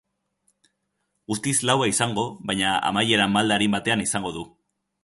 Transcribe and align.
Guztiz 1.33 1.53
laua 1.71 1.91
izango, 1.91 2.25
baina 2.53 2.73
amaiera 2.91 3.31
malda 3.37 3.61
arin 3.61 3.79
batean 3.79 4.07
izango 4.09 4.35
du. 4.41 4.51